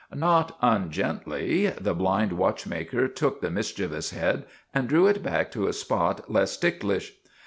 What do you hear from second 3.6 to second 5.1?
chievous head and drew